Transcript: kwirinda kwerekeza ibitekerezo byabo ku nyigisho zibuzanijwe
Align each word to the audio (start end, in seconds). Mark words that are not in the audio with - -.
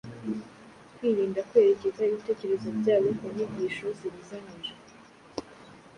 kwirinda 0.95 1.39
kwerekeza 1.49 2.01
ibitekerezo 2.09 2.67
byabo 2.79 3.09
ku 3.17 3.25
nyigisho 3.35 3.85
zibuzanijwe 3.97 4.73